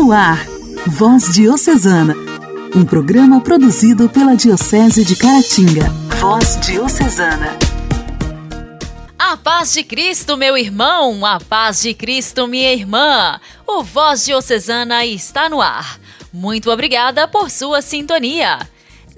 [0.00, 0.46] No ar,
[0.86, 2.14] Voz Diocesana,
[2.72, 5.90] um programa produzido pela Diocese de Caratinga.
[6.20, 7.58] Voz Diocesana.
[9.18, 13.40] A paz de Cristo, meu irmão, a paz de Cristo, minha irmã.
[13.66, 15.98] O Voz Diocesana está no ar.
[16.32, 18.60] Muito obrigada por sua sintonia.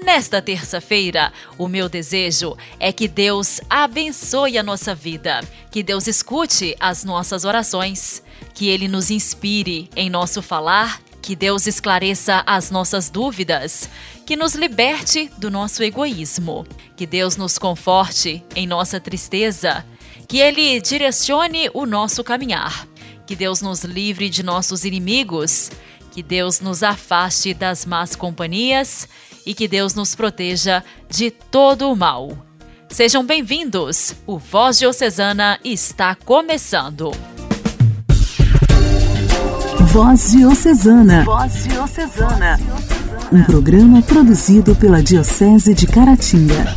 [0.02, 6.74] Nesta terça-feira, o meu desejo é que Deus abençoe a nossa vida, que Deus escute
[6.80, 8.22] as nossas orações,
[8.54, 13.88] que Ele nos inspire em nosso falar, que Deus esclareça as nossas dúvidas,
[14.27, 16.66] que nos liberte do nosso egoísmo,
[16.97, 19.84] que Deus nos conforte em nossa tristeza,
[20.28, 22.87] que Ele direcione o nosso caminhar,
[23.27, 25.70] que Deus nos livre de nossos inimigos,
[26.11, 29.09] que Deus nos afaste das más companhias
[29.47, 32.47] e que Deus nos proteja de todo o mal.
[32.88, 34.14] Sejam bem-vindos!
[34.27, 37.12] O Voz Diocesana está começando.
[39.92, 41.24] Voz Diocesana.
[41.24, 42.60] Voz Diocesana.
[43.33, 46.77] Um programa produzido pela Diocese de Caratinga.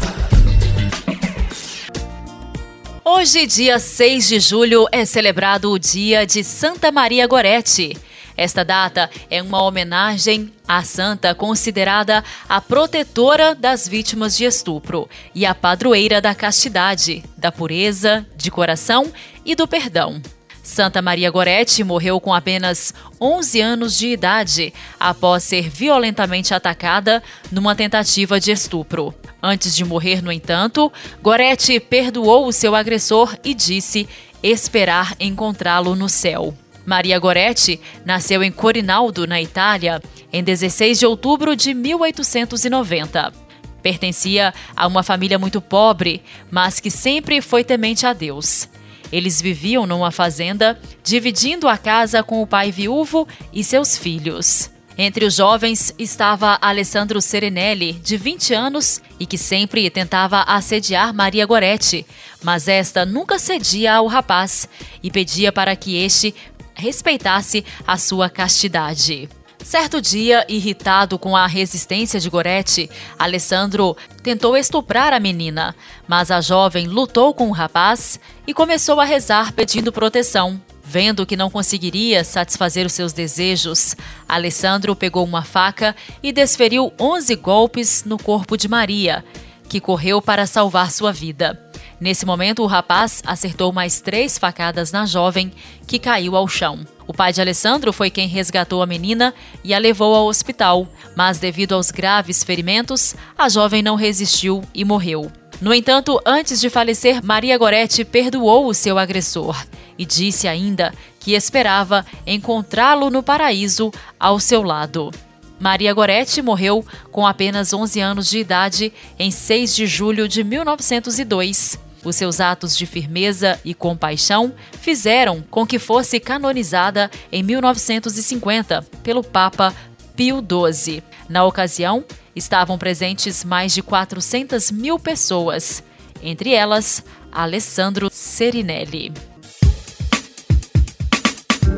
[3.05, 7.95] Hoje, dia 6 de julho, é celebrado o dia de Santa Maria Gorete.
[8.35, 15.45] Esta data é uma homenagem à santa considerada a protetora das vítimas de estupro e
[15.45, 19.13] a padroeira da castidade, da pureza, de coração
[19.45, 20.19] e do perdão.
[20.63, 27.75] Santa Maria Goretti morreu com apenas 11 anos de idade após ser violentamente atacada numa
[27.75, 29.13] tentativa de estupro.
[29.41, 30.89] Antes de morrer, no entanto,
[31.21, 34.07] Goretti perdoou o seu agressor e disse
[34.41, 36.57] esperar encontrá-lo no céu.
[36.85, 43.33] Maria Goretti nasceu em Corinaldo, na Itália, em 16 de outubro de 1890.
[43.81, 48.69] Pertencia a uma família muito pobre, mas que sempre foi temente a Deus.
[49.13, 54.71] Eles viviam numa fazenda, dividindo a casa com o pai viúvo e seus filhos.
[54.97, 61.45] Entre os jovens estava Alessandro Serenelli, de 20 anos, e que sempre tentava assediar Maria
[61.45, 62.03] Goretti,
[62.41, 64.67] mas esta nunca cedia ao rapaz
[65.03, 66.33] e pedia para que este
[66.73, 69.29] respeitasse a sua castidade.
[69.63, 75.73] Certo dia, irritado com a resistência de Goretti, Alessandro tentou estuprar a menina,
[76.05, 80.61] mas a jovem lutou com o rapaz e começou a rezar pedindo proteção.
[80.83, 83.95] Vendo que não conseguiria satisfazer os seus desejos,
[84.27, 89.23] Alessandro pegou uma faca e desferiu 11 golpes no corpo de Maria,
[89.69, 91.59] que correu para salvar sua vida.
[92.01, 95.53] Nesse momento, o rapaz acertou mais três facadas na jovem,
[95.87, 96.85] que caiu ao chão.
[97.07, 99.33] O pai de Alessandro foi quem resgatou a menina
[99.63, 104.85] e a levou ao hospital, mas devido aos graves ferimentos, a jovem não resistiu e
[104.85, 105.31] morreu.
[105.61, 109.55] No entanto, antes de falecer, Maria Goretti perdoou o seu agressor
[109.97, 115.11] e disse ainda que esperava encontrá-lo no paraíso ao seu lado.
[115.59, 121.79] Maria Goretti morreu com apenas 11 anos de idade em 6 de julho de 1902.
[122.03, 129.23] Os seus atos de firmeza e compaixão fizeram com que fosse canonizada em 1950 pelo
[129.23, 129.73] Papa
[130.15, 131.01] Pio XII.
[131.29, 132.03] Na ocasião,
[132.35, 135.83] estavam presentes mais de 400 mil pessoas,
[136.21, 139.11] entre elas Alessandro Serinelli.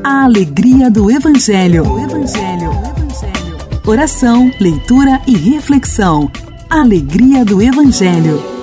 [0.04, 1.84] A alegria do Evangelho.
[2.00, 2.72] Evangelho.
[2.72, 3.46] Evangelho.
[3.88, 6.32] Oração, leitura e reflexão.
[6.70, 8.55] Alegria do Evangelho.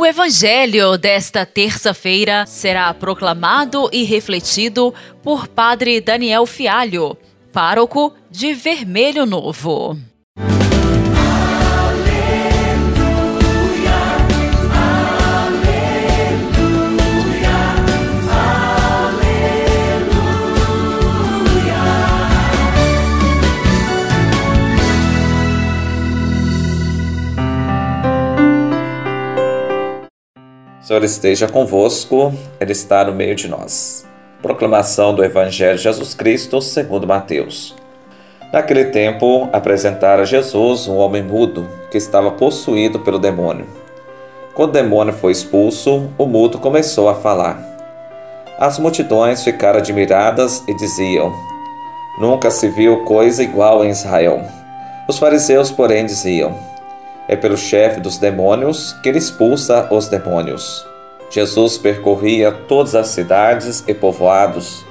[0.00, 7.18] O Evangelho desta terça-feira será proclamado e refletido por Padre Daniel Fialho,
[7.52, 9.98] pároco de Vermelho Novo.
[30.90, 34.04] Senhor esteja convosco, Ele está no meio de nós.
[34.42, 37.76] Proclamação do Evangelho de Jesus Cristo segundo Mateus.
[38.52, 43.68] Naquele tempo, apresentara Jesus um homem mudo que estava possuído pelo demônio.
[44.52, 47.62] Quando o demônio foi expulso, o mudo começou a falar.
[48.58, 51.32] As multidões ficaram admiradas e diziam:
[52.18, 54.42] Nunca se viu coisa igual em Israel.
[55.08, 56.52] Os fariseus, porém, diziam:
[57.30, 60.84] é pelo chefe dos demônios que ele expulsa os demônios.
[61.30, 64.84] Jesus percorria todas as cidades e povoados,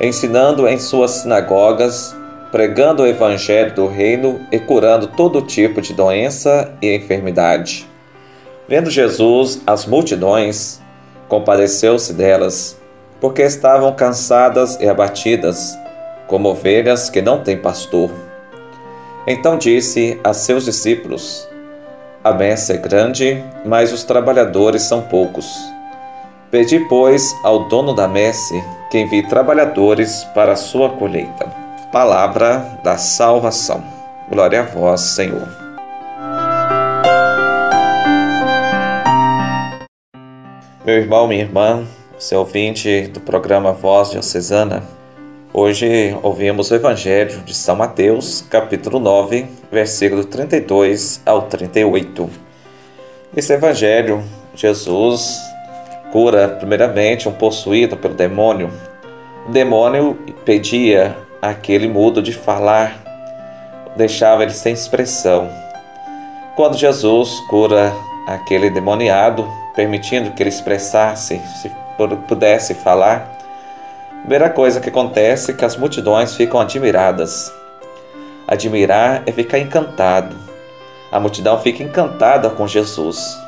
[0.00, 2.12] ensinando em suas sinagogas,
[2.50, 7.88] pregando o evangelho do reino e curando todo tipo de doença e enfermidade.
[8.66, 10.80] Vendo Jesus as multidões,
[11.28, 12.76] compadeceu-se delas,
[13.20, 15.78] porque estavam cansadas e abatidas,
[16.26, 18.10] como ovelhas que não têm pastor.
[19.24, 21.48] Então disse a seus discípulos:
[22.26, 25.46] A messe é grande, mas os trabalhadores são poucos.
[26.50, 31.46] Pedi, pois, ao dono da messe que envie trabalhadores para a sua colheita.
[31.92, 33.80] Palavra da salvação.
[34.28, 35.48] Glória a vós, Senhor.
[40.84, 41.86] Meu irmão, minha irmã,
[42.18, 44.82] seu ouvinte do programa Voz Diocesana,
[45.58, 52.28] hoje ouvimos o Evangelho de São Mateus, capítulo 9, versículo 32 ao 38.
[53.34, 54.22] Nesse Evangelho,
[54.54, 55.40] Jesus
[56.12, 58.70] cura primeiramente um possuído pelo demônio.
[59.48, 63.02] O demônio pedia aquele mudo de falar,
[63.96, 65.48] deixava ele sem expressão.
[66.54, 67.94] Quando Jesus cura
[68.26, 71.72] aquele demoniado, permitindo que ele expressasse, se
[72.28, 73.35] pudesse falar,
[74.26, 77.54] primeira coisa que acontece é que as multidões ficam admiradas.
[78.48, 80.34] Admirar é ficar encantado.
[81.12, 83.38] A multidão fica encantada com Jesus.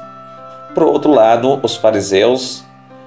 [0.73, 2.65] Por outro lado, os fariseus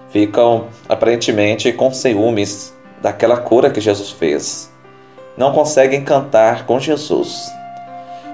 [0.10, 4.70] ficam aparentemente com ciúmes daquela cura que Jesus fez.
[5.38, 7.50] Não conseguem cantar com Jesus.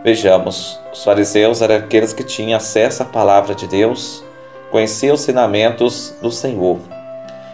[0.04, 4.24] Vejamos, os fariseus eram aqueles que tinham acesso à palavra de Deus,
[4.72, 6.80] conheciam os ensinamentos do Senhor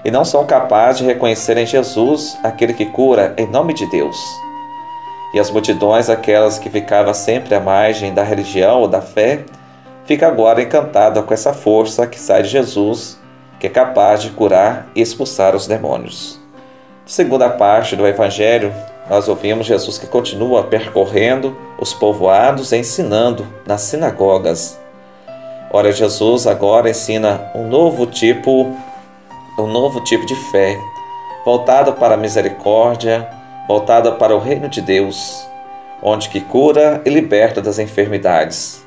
[0.03, 4.17] e não são capazes de reconhecer em Jesus aquele que cura em nome de Deus.
[5.33, 9.43] E as multidões, aquelas que ficavam sempre à margem da religião ou da fé,
[10.05, 13.19] fica agora encantada com essa força que sai de Jesus,
[13.59, 16.39] que é capaz de curar e expulsar os demônios.
[17.05, 18.73] Segunda parte do Evangelho,
[19.09, 24.79] nós ouvimos Jesus que continua percorrendo os povoados e ensinando nas sinagogas.
[25.71, 28.73] Ora, Jesus agora ensina um novo tipo,
[29.57, 30.79] um novo tipo de fé,
[31.45, 33.29] voltado para a misericórdia,
[33.67, 35.47] voltada para o reino de Deus,
[36.01, 38.83] onde que cura e liberta das enfermidades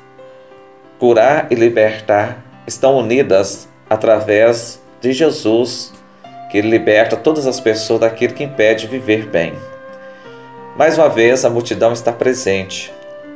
[0.99, 5.93] curar e libertar estão unidas através de Jesus,
[6.51, 9.53] que liberta todas as pessoas daquilo que impede viver bem.
[10.75, 12.93] Mais uma vez, a multidão está presente,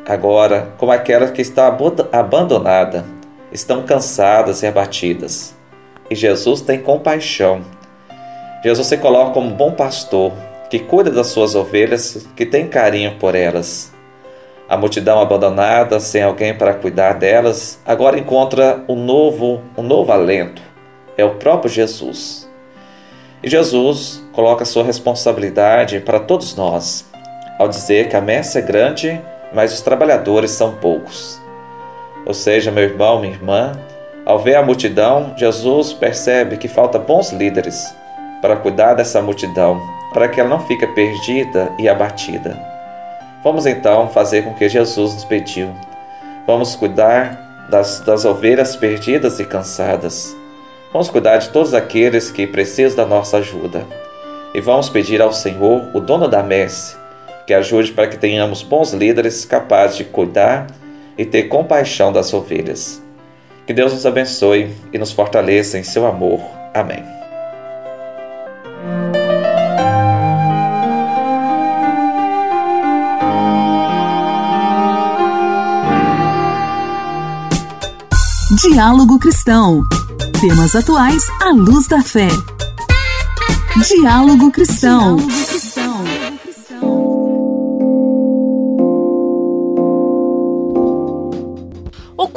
[0.08, 1.68] agora como aquela que está
[2.12, 3.06] abandonada,
[3.52, 5.56] estão cansadas e abatidas.
[6.12, 7.62] E Jesus tem compaixão.
[8.62, 10.34] Jesus se coloca como bom pastor,
[10.70, 13.94] que cuida das suas ovelhas, que tem carinho por elas.
[14.68, 20.62] A multidão abandonada, sem alguém para cuidar delas, agora encontra um novo, um novo alento.
[21.18, 22.46] É o próprio Jesus.
[23.42, 27.10] E Jesus coloca sua responsabilidade para todos nós,
[27.58, 29.22] ao dizer que a messe é grande,
[29.54, 31.40] mas os trabalhadores são poucos.
[32.26, 33.80] Ou seja, meu irmão, minha irmã,
[34.32, 37.94] ao ver a multidão, Jesus percebe que falta bons líderes
[38.42, 39.82] para cuidar dessa multidão,
[40.14, 42.58] para que ela não fique perdida e abatida.
[43.44, 45.70] Vamos então fazer com que Jesus nos pediu.
[46.48, 50.34] Vamos cuidar das, das ovelhas perdidas e cansadas.
[50.94, 53.86] Vamos cuidar de todos aqueles que precisam da nossa ajuda.
[54.54, 56.96] E vamos pedir ao Senhor, o dono da messe,
[57.46, 60.68] que ajude para que tenhamos bons líderes capazes de cuidar
[61.18, 63.01] e ter compaixão das ovelhas.
[63.72, 66.42] Que Deus nos abençoe e nos fortaleça em seu amor.
[66.74, 67.02] Amém.
[78.62, 79.86] Diálogo Cristão.
[80.42, 82.28] Temas atuais à luz da fé.
[83.88, 85.16] Diálogo Cristão.
[85.16, 85.61] O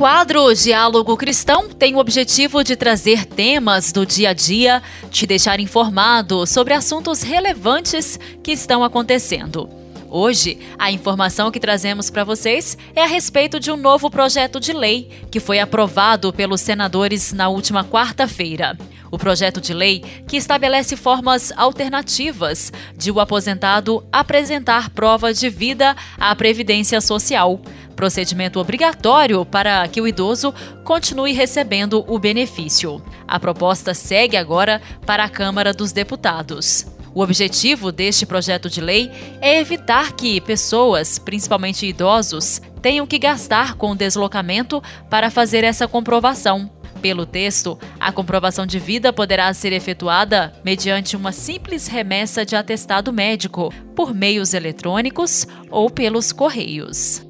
[0.05, 5.59] quadro Diálogo Cristão tem o objetivo de trazer temas do dia a dia, te deixar
[5.61, 9.67] informado sobre assuntos relevantes que estão acontecendo.
[10.11, 14.75] Hoje, a informação que trazemos para vocês é a respeito de um novo projeto de
[14.75, 18.77] lei que foi aprovado pelos senadores na última quarta-feira.
[19.11, 25.97] O projeto de lei que estabelece formas alternativas de o aposentado apresentar prova de vida
[26.19, 27.61] à Previdência Social,
[27.95, 33.03] procedimento obrigatório para que o idoso continue recebendo o benefício.
[33.27, 36.87] A proposta segue agora para a Câmara dos Deputados.
[37.15, 39.11] O objetivo deste projeto de lei
[39.41, 46.69] é evitar que pessoas, principalmente idosos, tenham que gastar com deslocamento para fazer essa comprovação.
[47.01, 53.13] Pelo texto, a comprovação de vida poderá ser efetuada mediante uma simples remessa de atestado
[53.13, 57.24] médico, por meios eletrônicos ou pelos correios.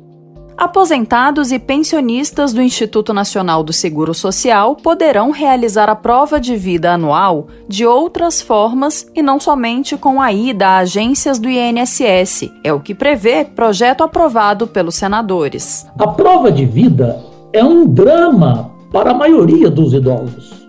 [0.56, 6.92] Aposentados e pensionistas do Instituto Nacional do Seguro Social poderão realizar a prova de vida
[6.92, 12.52] anual de outras formas e não somente com a ida a agências do INSS.
[12.62, 15.86] É o que prevê projeto aprovado pelos senadores.
[15.98, 17.20] A prova de vida
[17.52, 20.68] é um drama para a maioria dos idosos,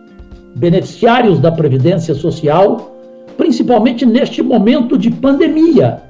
[0.55, 2.91] beneficiários da Previdência Social,
[3.37, 6.01] principalmente neste momento de pandemia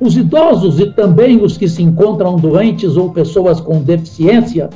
[0.00, 4.70] os idosos e também os que se encontram doentes ou pessoas com deficiência,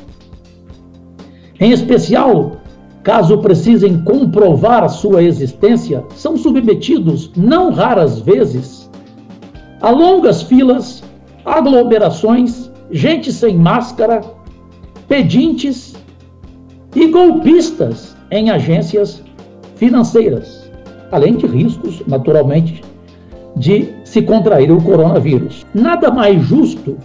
[1.61, 2.57] em especial,
[3.05, 8.91] caso precisem comprovar sua existência, são submetidos, não raras vezes,
[9.81, 11.03] a longas filas,
[11.45, 14.23] aglomerações, gente sem máscara,
[15.09, 15.95] pedintes
[16.95, 19.23] e golpistas em agências
[19.77, 20.71] financeiras,
[21.11, 22.83] além de riscos, naturalmente,
[23.63, 25.65] de se contrair o coronavírus.
[25.73, 26.97] Nada mais justo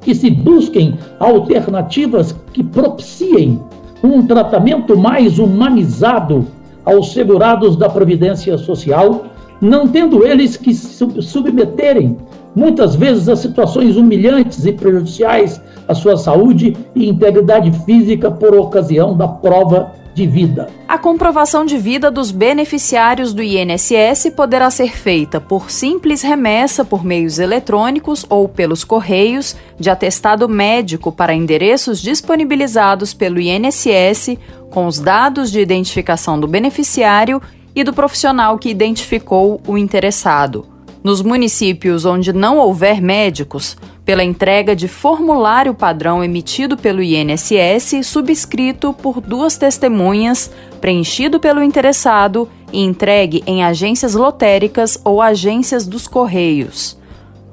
[0.00, 3.60] que se busquem alternativas que propiciem
[4.02, 6.46] um tratamento mais humanizado
[6.84, 9.24] aos segurados da Previdência Social,
[9.60, 12.16] não tendo eles que se submeterem
[12.54, 19.16] muitas vezes a situações humilhantes e prejudiciais à sua saúde e integridade física por ocasião
[19.16, 20.68] da prova de vida.
[20.88, 27.04] A comprovação de vida dos beneficiários do INSS poderá ser feita por simples remessa por
[27.04, 34.36] meios eletrônicos ou pelos correios de atestado médico para endereços disponibilizados pelo INSS
[34.70, 37.40] com os dados de identificação do beneficiário
[37.74, 40.69] e do profissional que identificou o interessado.
[41.02, 48.92] Nos municípios onde não houver médicos, pela entrega de formulário padrão emitido pelo INSS, subscrito
[48.92, 56.99] por duas testemunhas, preenchido pelo interessado e entregue em agências lotéricas ou agências dos Correios.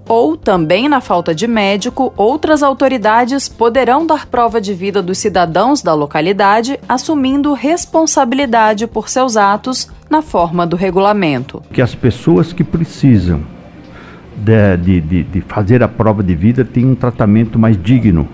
[0.07, 5.81] Ou, também na falta de médico, outras autoridades poderão dar prova de vida dos cidadãos
[5.81, 11.61] da localidade, assumindo responsabilidade por seus atos na forma do regulamento.
[11.73, 13.41] Que as pessoas que precisam
[14.37, 18.27] de, de, de fazer a prova de vida tenham um tratamento mais digno,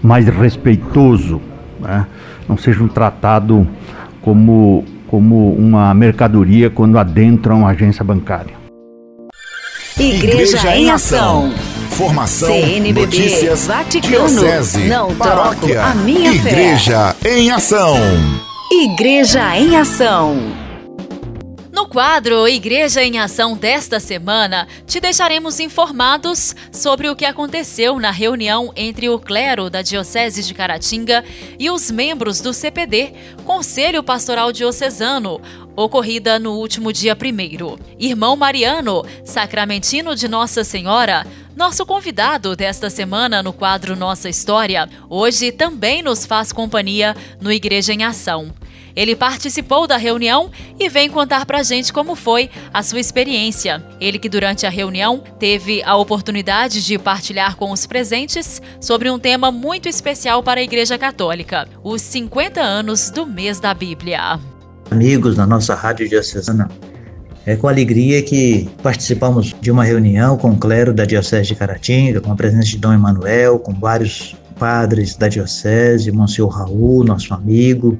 [0.00, 1.40] mais respeitoso,
[1.80, 2.06] né?
[2.48, 3.66] não sejam tratados
[4.22, 8.65] como, como uma mercadoria quando adentram uma agência bancária.
[9.98, 11.54] Igreja, Igreja em Ação.
[11.90, 17.38] Formação, CNBB, notícias, Vaticano, diocese, não paróquia, a minha Igreja fé.
[17.38, 17.96] em Ação.
[18.70, 20.65] Igreja em Ação.
[21.76, 28.10] No quadro Igreja em Ação desta semana, te deixaremos informados sobre o que aconteceu na
[28.10, 31.22] reunião entre o clero da Diocese de Caratinga
[31.58, 33.12] e os membros do CPD,
[33.44, 35.38] Conselho Pastoral Diocesano,
[35.76, 37.76] ocorrida no último dia 1.
[37.98, 45.52] Irmão Mariano, sacramentino de Nossa Senhora, nosso convidado desta semana no quadro Nossa História, hoje
[45.52, 48.50] também nos faz companhia no Igreja em Ação.
[48.96, 50.50] Ele participou da reunião
[50.80, 53.84] e vem contar pra gente como foi a sua experiência.
[54.00, 59.18] Ele que durante a reunião teve a oportunidade de partilhar com os presentes sobre um
[59.18, 64.40] tema muito especial para a Igreja Católica: os 50 anos do mês da Bíblia.
[64.90, 66.70] Amigos da nossa Rádio Diocesana,
[67.44, 72.20] é com alegria que participamos de uma reunião com o clero da Diocese de Caratinga,
[72.20, 77.98] com a presença de Dom Emanuel, com vários padres da Diocese, Monsenhor Raul, nosso amigo,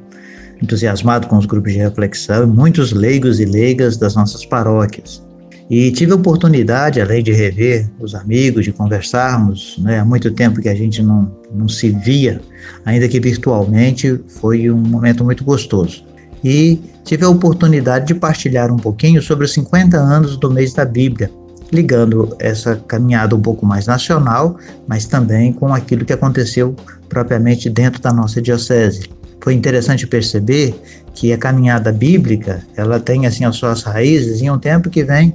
[0.63, 5.25] entusiasmado com os grupos de reflexão, muitos leigos e leigas das nossas paróquias.
[5.69, 10.61] E tive a oportunidade, além de rever os amigos, de conversarmos, né, há muito tempo
[10.61, 12.41] que a gente não, não se via,
[12.85, 16.05] ainda que virtualmente, foi um momento muito gostoso.
[16.45, 20.85] E tive a oportunidade de partilhar um pouquinho sobre os 50 anos do mês da
[20.85, 21.31] Bíblia,
[21.73, 26.77] ligando essa caminhada um pouco mais nacional, mas também com aquilo que aconteceu
[27.09, 30.75] propriamente dentro da nossa diocese foi interessante perceber
[31.15, 35.35] que a caminhada bíblica ela tem assim as suas raízes em um tempo que vem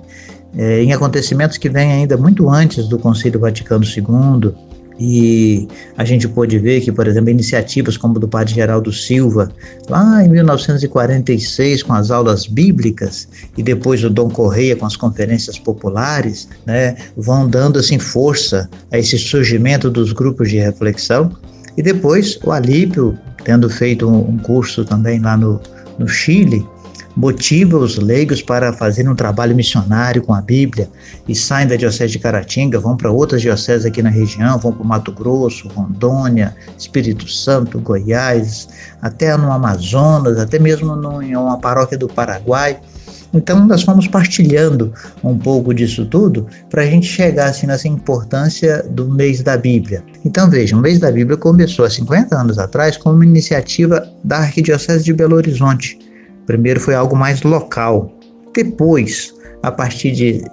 [0.57, 4.53] é, em acontecimentos que vêm ainda muito antes do Concílio Vaticano II
[5.03, 5.67] e
[5.97, 9.51] a gente pôde ver que, por exemplo, iniciativas como do Padre Geraldo Silva,
[9.89, 13.27] lá em 1946, com as aulas bíblicas,
[13.57, 18.99] e depois o Dom Correia com as conferências populares, né, vão dando assim força a
[18.99, 21.35] esse surgimento dos grupos de reflexão.
[21.75, 25.59] E depois o Alípio tendo feito um curso também lá no,
[25.97, 26.65] no Chile,
[27.15, 30.89] motiva os leigos para fazer um trabalho missionário com a Bíblia
[31.27, 34.85] e saem da Diocese de Caratinga, vão para outras dioceses aqui na região, vão para
[34.85, 38.69] Mato Grosso, Rondônia, Espírito Santo, Goiás,
[39.01, 42.79] até no Amazonas, até mesmo no, em uma paróquia do Paraguai.
[43.33, 48.83] Então, nós fomos partilhando um pouco disso tudo para a gente chegar assim, nessa importância
[48.89, 50.03] do mês da Bíblia.
[50.25, 54.39] Então, vejam, o mês da Bíblia começou há 50 anos atrás como uma iniciativa da
[54.39, 55.97] Arquidiocese de Belo Horizonte.
[56.45, 58.11] Primeiro foi algo mais local.
[58.53, 59.33] Depois,
[59.63, 60.43] a partir de,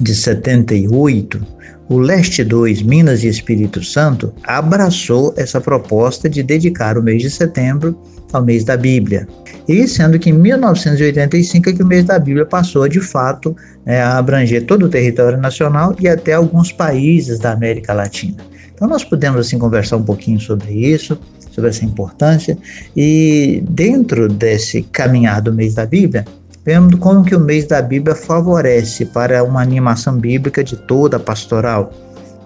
[0.00, 1.40] de 78,
[1.88, 7.30] o Leste 2, Minas e Espírito Santo, abraçou essa proposta de dedicar o mês de
[7.30, 8.00] setembro
[8.32, 9.26] ao mês da Bíblia.
[9.68, 14.00] E sendo que em 1985 é que o mês da Bíblia passou de fato é,
[14.00, 18.36] a abranger todo o território nacional e até alguns países da América Latina.
[18.72, 21.18] Então nós podemos assim conversar um pouquinho sobre isso,
[21.50, 22.56] sobre essa importância
[22.96, 26.24] e dentro desse caminhar do mês da Bíblia,
[26.64, 31.20] vemos como que o mês da Bíblia favorece para uma animação bíblica de toda a
[31.20, 31.92] pastoral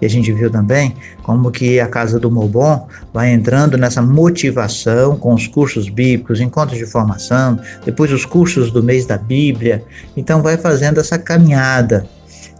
[0.01, 0.93] e a gente viu também
[1.23, 6.77] como que a Casa do Mobon vai entrando nessa motivação com os cursos bíblicos, encontros
[6.77, 9.83] de formação, depois os cursos do mês da Bíblia.
[10.15, 12.05] Então vai fazendo essa caminhada.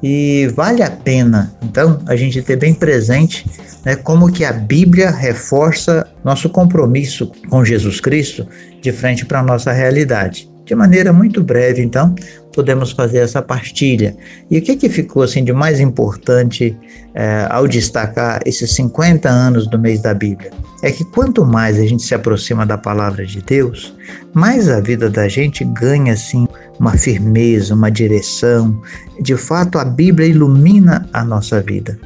[0.01, 3.45] E vale a pena, então, a gente ter bem presente
[3.83, 8.45] né, como que a Bíblia reforça nosso compromisso com Jesus Cristo
[8.81, 10.49] de frente para a nossa realidade.
[10.65, 12.15] De maneira muito breve, então,
[12.51, 14.17] podemos fazer essa partilha.
[14.49, 16.75] E o que, que ficou assim de mais importante
[17.13, 20.49] é, ao destacar esses 50 anos do mês da Bíblia?
[20.81, 23.95] É que quanto mais a gente se aproxima da palavra de Deus,
[24.33, 26.47] mais a vida da gente ganha assim
[26.79, 28.81] uma firmeza, uma direção.
[29.21, 31.99] De fato, a Bíblia ilumina a nossa vida.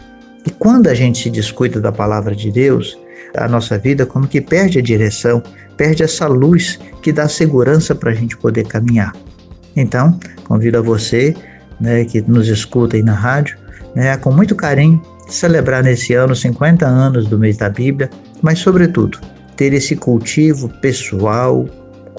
[0.45, 2.97] E quando a gente se descuida da palavra de Deus,
[3.35, 5.41] a nossa vida como que perde a direção,
[5.77, 9.13] perde essa luz que dá segurança para a gente poder caminhar.
[9.75, 11.35] Então, convido a você
[11.79, 13.57] né, que nos escuta aí na rádio,
[13.95, 18.09] né, com muito carinho, celebrar nesse ano 50 anos do mês da Bíblia,
[18.41, 19.19] mas, sobretudo,
[19.55, 21.65] ter esse cultivo pessoal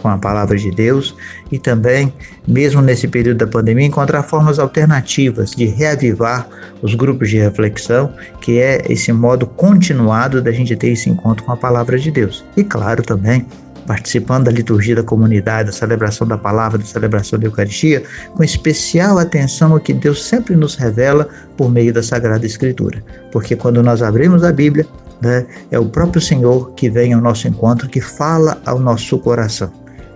[0.00, 1.14] com a palavra de Deus
[1.50, 2.12] e também,
[2.47, 6.49] mesmo nesse período da pandemia, encontrar formas alternativas de reavivar
[6.83, 11.52] os grupos de reflexão, que é esse modo continuado da gente ter esse encontro com
[11.52, 12.45] a palavra de Deus.
[12.57, 13.47] E, claro, também
[13.87, 18.04] participando da liturgia da comunidade, da celebração da palavra, da celebração da Eucaristia,
[18.37, 23.02] com especial atenção ao que Deus sempre nos revela por meio da Sagrada Escritura.
[23.33, 24.86] Porque quando nós abrimos a Bíblia,
[25.21, 29.73] né, é o próprio Senhor que vem ao nosso encontro, que fala ao nosso coração.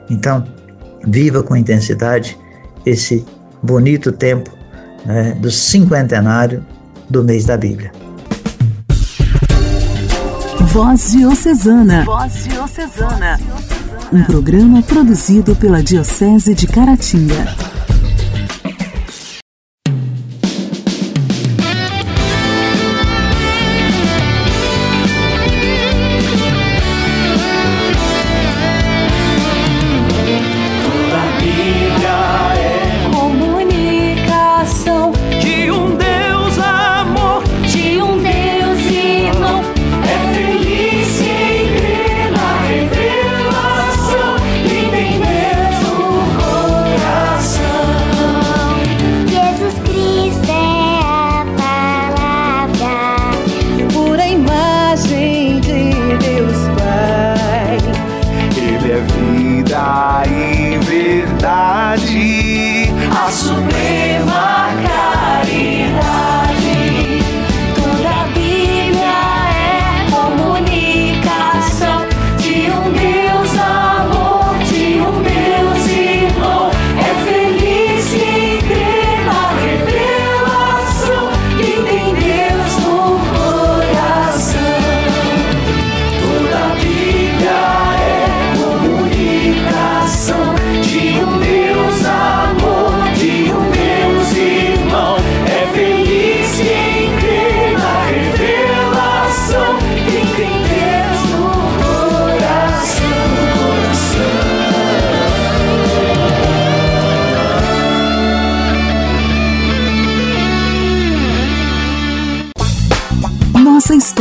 [0.09, 0.45] Então,
[1.07, 2.38] viva com intensidade
[2.85, 3.25] esse
[3.62, 4.51] bonito tempo
[5.05, 6.64] né, do cinquentenário
[7.09, 7.93] do mês da Bíblia.
[10.73, 12.05] Voz Diocesana.
[12.05, 13.38] Voz Diocesana.
[14.12, 17.74] Um programa produzido pela Diocese de Caratinga.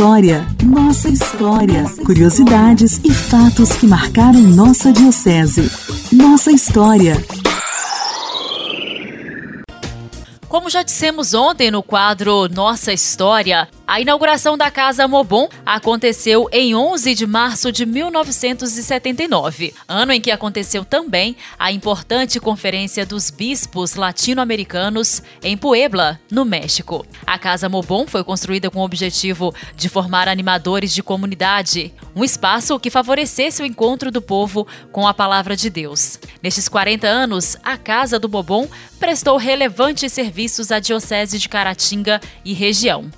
[0.04, 5.70] História, nossa história, curiosidades e fatos que marcaram nossa diocese.
[6.12, 7.14] Nossa história.
[10.46, 16.74] Como já dissemos ontem no quadro Nossa História, A inauguração da Casa Mobon aconteceu em
[16.74, 23.94] 11 de março de 1979, ano em que aconteceu também a importante Conferência dos Bispos
[23.94, 27.06] Latino-Americanos em Puebla, no México.
[27.26, 32.80] A Casa Mobon foi construída com o objetivo de formar animadores de comunidade, um espaço
[32.80, 36.18] que favorecesse o encontro do povo com a palavra de Deus.
[36.42, 38.66] Nestes 40 anos, a Casa do Mobon
[38.98, 43.10] prestou relevantes serviços à Diocese de Caratinga e região.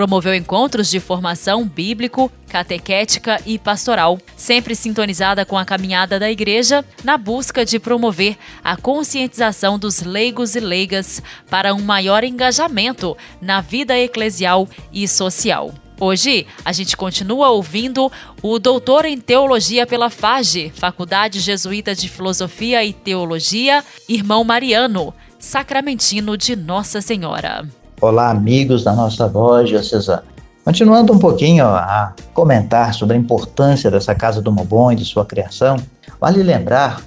[0.00, 6.82] Promoveu encontros de formação bíblico, catequética e pastoral, sempre sintonizada com a caminhada da Igreja
[7.04, 13.60] na busca de promover a conscientização dos leigos e leigas para um maior engajamento na
[13.60, 15.70] vida eclesial e social.
[16.00, 18.10] Hoje, a gente continua ouvindo
[18.40, 26.38] o doutor em teologia pela FAGE, Faculdade Jesuíta de Filosofia e Teologia, irmão Mariano, sacramentino
[26.38, 27.68] de Nossa Senhora.
[28.00, 30.24] Olá, amigos da nossa voz diocesana.
[30.64, 35.26] Continuando um pouquinho a comentar sobre a importância dessa Casa do Mobon e de sua
[35.26, 35.76] criação,
[36.18, 37.02] vale lembrar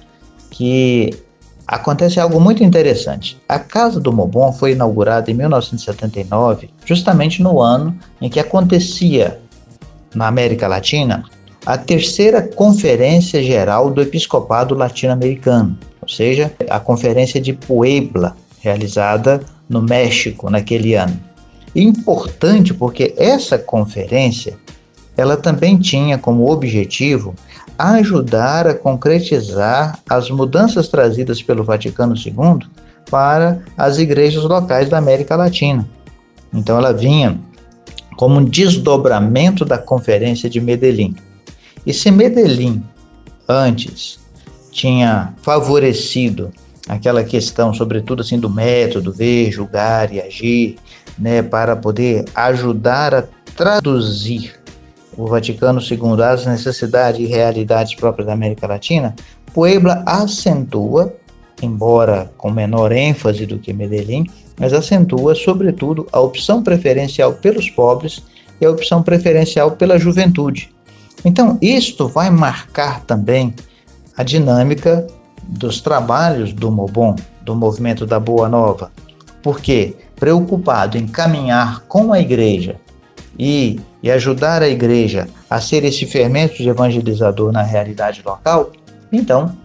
[0.52, 1.10] que
[1.66, 3.36] acontece algo muito interessante.
[3.48, 9.40] A Casa do Mobon foi inaugurada em 1979, justamente no ano em que acontecia
[10.14, 11.24] na América Latina
[11.66, 19.82] a terceira Conferência Geral do Episcopado Latino-Americano, ou seja, a Conferência de Puebla, realizada no
[19.82, 21.18] México naquele ano.
[21.74, 24.56] importante porque essa conferência
[25.16, 27.34] ela também tinha como objetivo
[27.78, 32.66] ajudar a concretizar as mudanças trazidas pelo Vaticano II
[33.10, 35.88] para as igrejas locais da América Latina.
[36.52, 37.38] Então ela vinha
[38.16, 41.14] como um desdobramento da Conferência de Medellín.
[41.84, 42.82] E se Medellín
[43.48, 44.18] antes
[44.70, 46.52] tinha favorecido
[46.88, 50.76] aquela questão, sobretudo assim, do método, ver, julgar e agir,
[51.18, 53.24] né, para poder ajudar a
[53.56, 54.54] traduzir
[55.16, 59.14] o Vaticano II às necessidades e realidades próprias da América Latina,
[59.52, 61.14] Puebla acentua,
[61.62, 64.26] embora com menor ênfase do que Medellín,
[64.58, 68.22] mas acentua, sobretudo, a opção preferencial pelos pobres
[68.60, 70.72] e a opção preferencial pela juventude.
[71.24, 73.54] Então, isto vai marcar também
[74.16, 75.06] a dinâmica
[75.48, 78.90] dos trabalhos do Mobon, do movimento da Boa Nova,
[79.42, 82.76] porque preocupado em caminhar com a igreja
[83.38, 88.72] e, e ajudar a igreja a ser esse fermento de evangelizador na realidade local,
[89.12, 89.56] então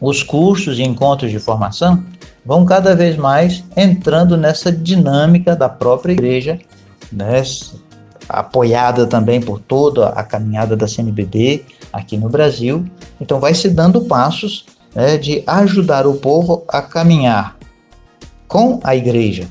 [0.00, 2.04] os cursos e encontros de formação
[2.44, 6.58] vão cada vez mais entrando nessa dinâmica da própria igreja,
[7.12, 7.42] né,
[8.28, 12.84] apoiada também por toda a caminhada da CNBB aqui no Brasil.
[13.20, 14.66] Então vai se dando passos
[14.98, 17.56] né, de ajudar o povo a caminhar
[18.48, 19.46] com a igreja.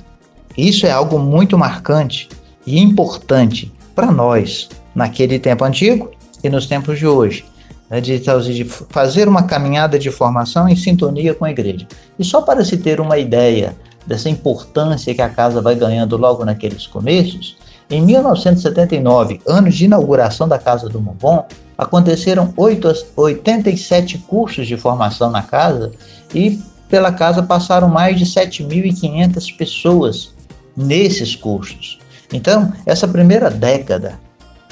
[0.57, 2.27] Isso é algo muito marcante
[2.65, 6.11] e importante para nós, naquele tempo antigo
[6.43, 7.45] e nos tempos de hoje,
[7.89, 11.87] né, de, de fazer uma caminhada de formação em sintonia com a igreja.
[12.19, 13.73] E só para se ter uma ideia
[14.05, 17.55] dessa importância que a casa vai ganhando logo naqueles começos,
[17.89, 21.45] em 1979, ano de inauguração da Casa do Mombom,
[21.77, 25.91] aconteceram 87 cursos de formação na casa
[26.33, 30.33] e pela casa passaram mais de 7.500 pessoas
[30.75, 31.99] nesses cursos.
[32.33, 34.19] Então, essa primeira década,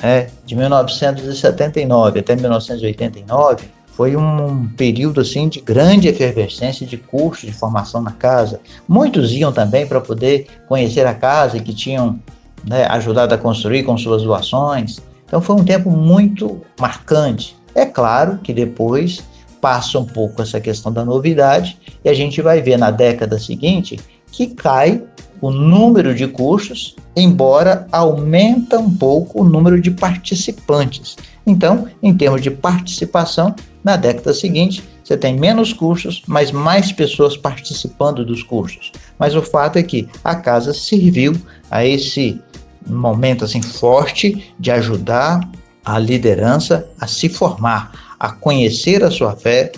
[0.01, 7.54] é, de 1979 até 1989, foi um período assim de grande efervescência de cursos de
[7.54, 8.60] formação na casa.
[8.88, 12.19] Muitos iam também para poder conhecer a casa que tinham
[12.67, 14.99] né, ajudado a construir com suas doações.
[15.25, 17.56] Então foi um tempo muito marcante.
[17.73, 19.23] É claro que depois
[19.60, 23.99] passa um pouco essa questão da novidade e a gente vai ver na década seguinte
[24.32, 25.01] que cai
[25.41, 31.15] o número de cursos, embora aumenta um pouco o número de participantes.
[31.45, 37.38] Então, em termos de participação, na década seguinte, você tem menos cursos, mas mais pessoas
[37.38, 38.91] participando dos cursos.
[39.19, 41.36] Mas o fato é que a casa serviu
[41.69, 42.41] a esse
[42.88, 45.41] momento assim forte de ajudar
[45.84, 49.71] a liderança a se formar, a conhecer a sua fé,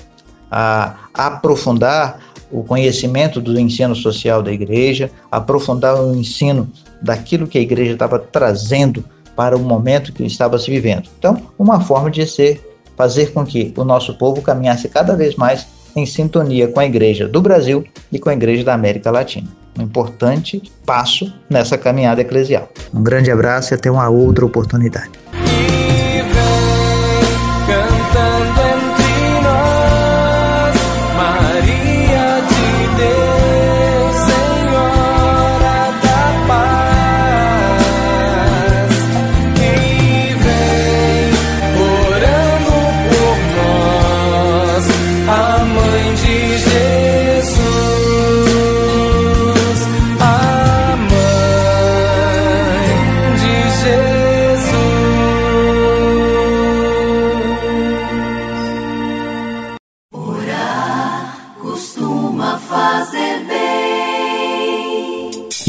[0.50, 7.62] a, aprofundar o conhecimento do ensino social da igreja, aprofundar o ensino daquilo que a
[7.62, 9.04] igreja estava trazendo
[9.36, 11.10] para o momento que estava se vivendo.
[11.20, 12.64] Então, uma forma de ser
[12.96, 17.28] fazer com que o nosso povo caminhasse cada vez mais em sintonia com a igreja
[17.28, 22.70] do Brasil e com a igreja da América Latina um importante passo nessa caminhada eclesial.
[22.94, 25.12] Um grande abraço e até uma outra oportunidade.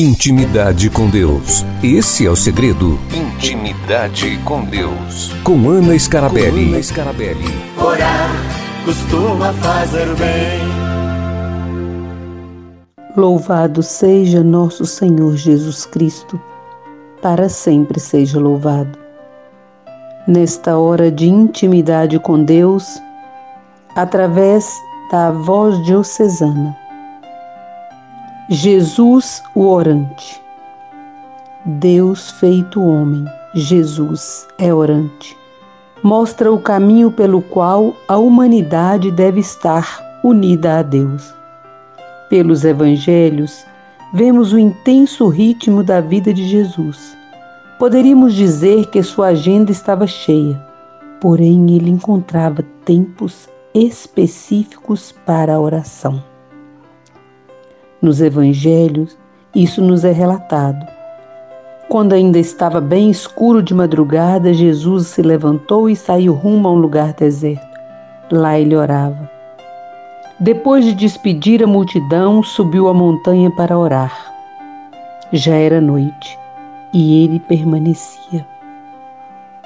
[0.09, 1.67] Intimidade com Deus.
[1.83, 2.99] Esse é o segredo.
[3.13, 5.35] Intimidade com Deus.
[5.45, 6.65] Com Ana Scarabelli.
[6.65, 7.45] Com Ana Scarabelli.
[7.77, 8.31] Orar
[8.87, 10.63] costuma fazer bem.
[13.15, 16.41] Louvado seja nosso Senhor Jesus Cristo.
[17.21, 18.99] Para sempre seja louvado.
[20.27, 22.99] Nesta hora de intimidade com Deus,
[23.95, 24.73] através
[25.13, 26.88] da voz diocesana
[28.51, 30.41] Jesus o orante.
[31.67, 35.37] Deus feito homem, Jesus é orante.
[36.03, 41.35] Mostra o caminho pelo qual a humanidade deve estar unida a Deus.
[42.31, 43.67] Pelos evangelhos,
[44.15, 47.15] vemos o intenso ritmo da vida de Jesus.
[47.79, 50.59] Poderíamos dizer que sua agenda estava cheia,
[51.21, 56.38] porém ele encontrava tempos específicos para a oração.
[58.01, 59.17] Nos evangelhos,
[59.53, 60.87] isso nos é relatado.
[61.89, 66.77] Quando ainda estava bem escuro de madrugada, Jesus se levantou e saiu rumo a um
[66.77, 67.67] lugar deserto.
[68.31, 69.29] Lá ele orava.
[70.39, 74.13] Depois de despedir a multidão, subiu a montanha para orar.
[75.33, 76.39] Já era noite
[76.93, 78.47] e ele permanecia.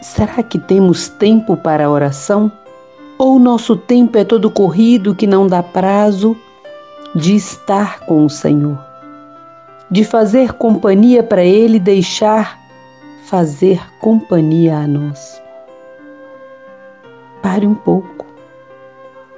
[0.00, 2.50] Será que temos tempo para a oração?
[3.18, 6.34] Ou nosso tempo é todo corrido que não dá prazo
[7.14, 8.78] de estar com o Senhor,
[9.90, 12.58] de fazer companhia para Ele, deixar
[13.24, 15.42] fazer companhia a nós.
[17.42, 18.26] Pare um pouco,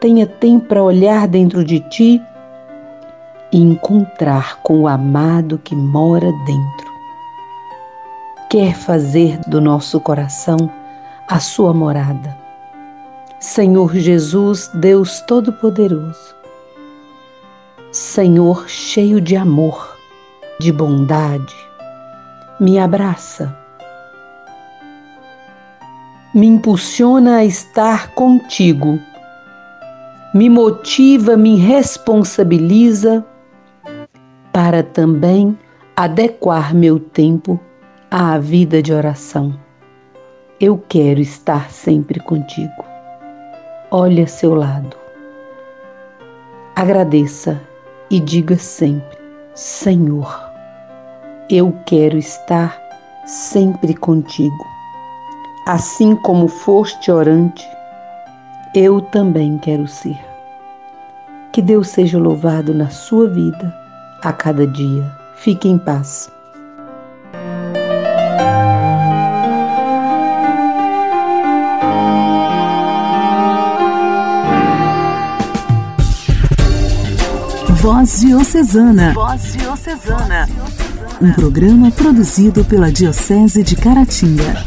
[0.01, 2.23] tenha tempo para olhar dentro de ti
[3.53, 6.95] e encontrar com o amado que mora dentro.
[8.51, 10.71] Quer fazer do nosso coração
[11.29, 12.37] a sua morada.
[13.41, 16.35] Senhor Jesus, Deus Todo-Poderoso,
[17.95, 19.97] Senhor cheio de amor,
[20.59, 21.55] de bondade,
[22.59, 23.57] me abraça,
[26.35, 28.99] me impulsiona a estar contigo,
[30.35, 33.25] me motiva, me responsabiliza
[34.53, 35.57] para também
[35.95, 37.61] adequar meu tempo
[38.11, 39.55] à vida de oração.
[40.59, 42.85] Eu quero estar sempre contigo.
[43.89, 44.97] Olhe a seu lado.
[46.75, 47.63] Agradeça
[48.11, 49.19] e diga sempre:
[49.55, 50.51] Senhor,
[51.49, 52.81] eu quero estar
[53.27, 54.67] sempre contigo.
[55.67, 57.67] Assim como foste orante,
[58.75, 60.19] eu também quero ser.
[61.53, 63.75] Que Deus seja louvado na sua vida
[64.23, 65.11] a cada dia.
[65.37, 66.34] Fique em paz.
[77.85, 79.13] Voz Diocesana.
[79.13, 80.49] Voz Diocesana.
[81.21, 84.65] Um programa produzido pela Diocese de Caratinga.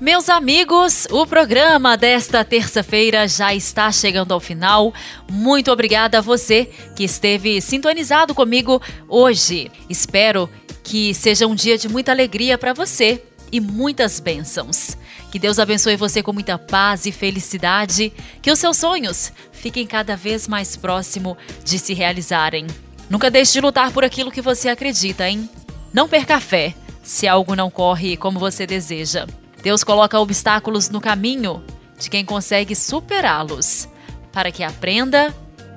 [0.00, 4.94] Meus amigos, o programa desta terça-feira já está chegando ao final.
[5.28, 9.68] Muito obrigada a você que esteve sintonizado comigo hoje.
[9.90, 10.48] Espero
[10.84, 14.96] que seja um dia de muita alegria para você e muitas bênçãos.
[15.34, 18.12] Que Deus abençoe você com muita paz e felicidade.
[18.40, 22.68] Que os seus sonhos fiquem cada vez mais próximo de se realizarem.
[23.10, 25.50] Nunca deixe de lutar por aquilo que você acredita, hein?
[25.92, 29.26] Não perca a fé se algo não corre como você deseja.
[29.60, 31.64] Deus coloca obstáculos no caminho
[31.98, 33.88] de quem consegue superá-los,
[34.32, 35.34] para que aprenda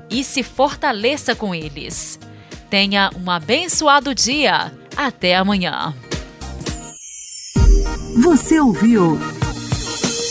[0.08, 2.20] e se fortaleça com eles.
[2.70, 4.72] Tenha um abençoado dia.
[4.96, 5.96] Até amanhã.
[8.22, 9.18] Você ouviu